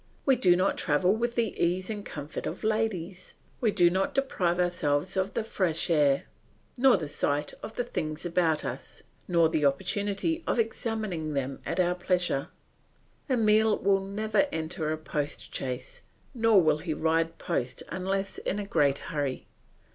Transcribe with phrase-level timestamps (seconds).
[0.25, 3.35] We do not travel with the ease and comfort of ladies.
[3.59, 6.23] We do not deprive ourselves of the fresh air,
[6.75, 11.79] nor the sight of the things about us, nor the opportunity of examining them at
[11.79, 12.47] our pleasure.
[13.29, 16.01] Emile will never enter a post chaise,
[16.33, 19.45] nor will he ride post unless in a great hurry.